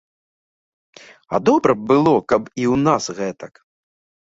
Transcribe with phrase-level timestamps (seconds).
[1.35, 3.53] А добра б было, каб і ў нас гэтак.